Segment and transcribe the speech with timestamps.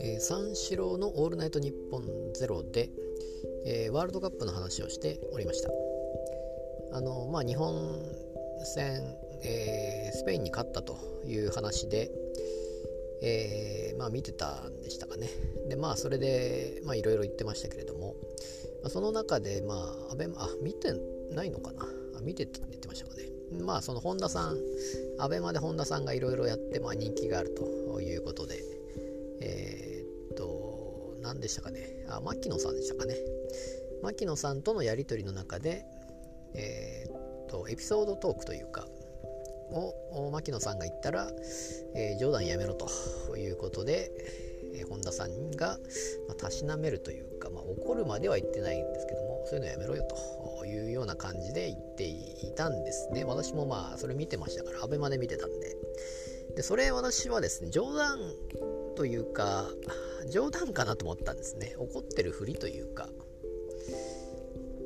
[0.00, 2.88] え、三四郎の「オールナイトニッポンゼロで、
[3.66, 5.68] えー、ワールドカップの話をしておりました。
[6.92, 8.00] あのまあ日本
[8.64, 10.96] 戦、えー、スペインに勝ったと
[11.26, 12.10] いう話で、
[13.20, 15.28] えー、まあ見てたんでしたかね。
[15.68, 18.14] でまあそれでまあいろいろ言ってましたけれども、
[18.82, 20.94] まあ、その中でまあ安倍あ見て
[21.34, 21.84] ないのかな？
[22.16, 23.24] あ見てって言ってましたかね。
[23.62, 24.56] まあその本田さん
[25.18, 28.62] アベマで本田さんがいろいろやって、まあ、人気があるということで。
[29.40, 32.06] えー、っと何でしたかね？
[32.08, 33.16] あ牧野さんでしたかね。
[34.02, 35.84] 牧野さんとのやり取りの中で
[36.54, 38.86] えー、っとエピソードトークというか
[39.72, 41.28] を牧野さんが言ったら、
[41.94, 42.88] えー、冗談やめろと
[43.36, 44.10] いうことで、
[44.74, 45.78] えー、本田さんが
[46.28, 50.02] まあたしなめるというか、まあ、怒るまでは言ってないんですけどそういうのやめろよ
[50.58, 53.10] というような感じで言っていたんです。
[53.12, 55.76] ね私もまあそれ見てましたから ABEMA で見てたんで。
[56.56, 58.18] でそれ私はですね冗談
[58.96, 59.66] というか
[60.30, 61.74] 冗談かなと思ったんですね。
[61.78, 63.08] 怒ってるふりというか。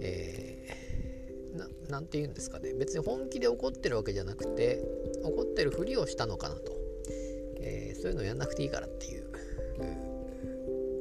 [0.00, 0.48] えー
[1.88, 2.72] 何て言うんですかね。
[2.74, 4.84] 別に本気で怒ってるわけじゃなくて
[5.24, 6.72] 怒ってるふりをしたのかなと、
[7.60, 9.27] えー、そういうのやんなくていいからっていう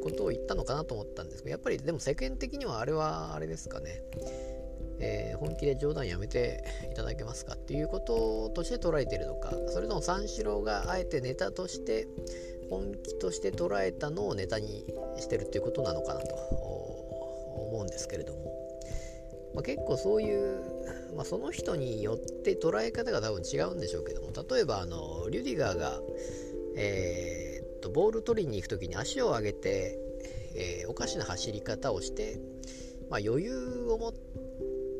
[0.09, 4.01] ことを言ったのかなと思ったんですけどやっぱりでも世間的にはあれはあれですかね、
[4.99, 12.07] えー、本気で冗談やめていただけますかっていうこととして捉えてるのかそれとも三四郎があえてネタとして
[12.69, 14.85] 本気として捉えたのをネタに
[15.19, 18.67] してるっていうことなのかなと思うんですけれども。
[19.55, 20.61] まあ、結構そういう、
[21.15, 25.99] まあ、その人によって捉え方が多分違うんでしょうけども例えばあのリュディガーが、
[26.77, 27.36] えー、
[27.87, 29.97] とボール取りに行く時に足を上げて、
[30.55, 32.39] えー、おかしな走り方をして、
[33.09, 34.13] まあ、余裕を持っ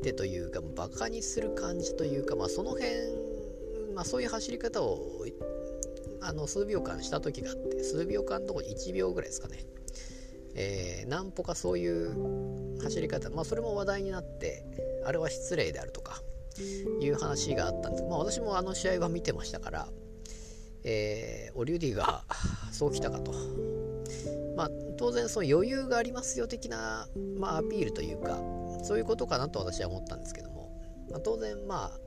[0.01, 2.89] てというかバカにする感じというか、まあ、その辺、
[3.93, 5.25] まあ、そういう走り方を
[6.21, 9.65] あの数秒間した時があって数秒間のところ1秒ぐらいですかね。
[10.59, 14.65] えー、何歩かそういう走り方、まあ、それも話題になって
[15.05, 16.23] あれは失礼であるとか
[16.99, 18.03] いう話があったんです。
[18.05, 19.87] まあ、私もあの試合は見てましたから、
[20.89, 22.23] えー、オリュディが
[22.71, 23.33] そうきたかと、
[24.55, 28.39] まあ、当然その余裕がありますよ的な、まあ、アピールというか
[28.83, 30.71] そういうことかなと私は思ったんですけども、
[31.11, 31.99] まあ、当然まあ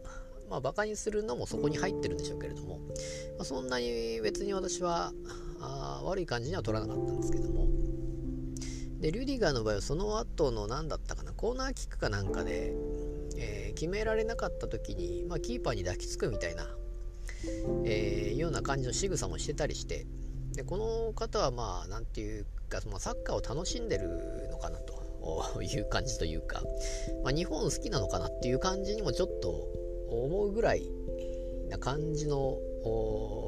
[0.48, 5.12] まあ、バカにするのもそこに入ってるんでしょうけれども、まあ、そんなに別に私は
[5.60, 7.68] あ悪い感じには取らなかったんですけども、
[8.98, 12.74] で、リュディガーの場合はその後の何だったかな、コーナーキックかなんかで、
[13.36, 16.66] えー、決められなかった時に、まあ、キーパーに抱きつくみたいな、
[17.84, 20.06] えー、ような感じの仕草もしてたりして、
[20.55, 25.01] でこの方はまあ、なんていうか、まあ、サッカーを楽しんでるのかなと
[25.62, 26.62] いう感じというか、
[27.23, 29.51] まあ、日本好きなのかなっていう感じにもちょっと
[30.09, 30.91] 思うぐらい
[31.69, 32.59] な感じの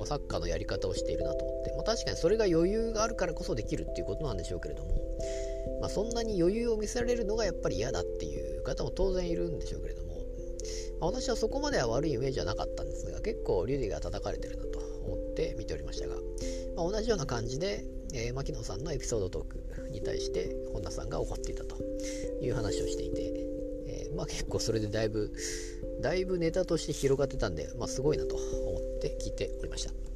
[0.06, 4.90] サッカーのやり方をしているなと思って、まあ、確かにそれが余裕があるからこそできるっていうことなんでしょうけれども、
[5.80, 10.01] まあ、そんなに余裕を見せられるのがやっぱり嫌だっていう方も当然いるんでしょうけれども、
[11.00, 16.16] まあ、私はそこまでは悪いイメージはなかったんですが結構リュディが叩かれてるなと思って見ておりましたが、
[16.76, 17.84] まあ、同じような感じで、
[18.14, 21.76] えー、牧野さんのエピソードトークに対して本田さんが怒っていたと
[22.42, 23.32] いう話をしていて、
[23.86, 25.32] えー、まあ、結構それでだいぶ
[26.00, 28.42] だいぶネタとして広がってたんで、まあ、すごいなと思
[28.78, 30.11] って聞いておりました。